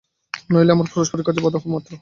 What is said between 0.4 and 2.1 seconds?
নইলে আমরা পরস্পরের কাজের বাধা হব মাত্র।